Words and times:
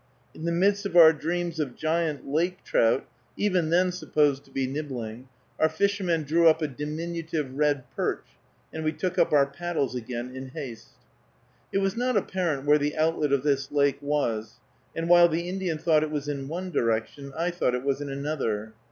In 0.33 0.45
the 0.45 0.51
midst 0.51 0.87
of 0.87 0.97
our 0.97 1.13
dreams 1.13 1.59
of 1.59 1.75
giant 1.75 2.27
lake 2.27 2.63
trout, 2.63 3.05
even 3.37 3.69
then 3.69 3.91
supposed 3.91 4.43
to 4.45 4.49
be 4.49 4.65
nibbling, 4.65 5.29
our 5.59 5.69
fishermen 5.69 6.23
drew 6.23 6.47
up 6.47 6.59
a 6.59 6.67
diminutive 6.67 7.55
red 7.55 7.83
perch, 7.91 8.25
and 8.73 8.83
we 8.83 8.93
took 8.93 9.19
up 9.19 9.31
our 9.31 9.45
paddles 9.45 9.93
again 9.93 10.35
in 10.35 10.47
haste. 10.49 10.93
It 11.71 11.77
was 11.81 11.95
not 11.95 12.17
apparent 12.17 12.65
where 12.65 12.79
the 12.79 12.97
outlet 12.97 13.31
of 13.31 13.43
this 13.43 13.71
lake 13.71 13.99
was, 14.01 14.55
and 14.95 15.07
while 15.07 15.29
the 15.29 15.47
Indian 15.47 15.77
thought 15.77 16.01
it 16.01 16.09
was 16.09 16.27
in 16.27 16.47
one 16.47 16.71
direction, 16.71 17.31
I 17.37 17.51
thought 17.51 17.75
it 17.75 17.83
was 17.83 18.01
in 18.01 18.09
another. 18.09 18.73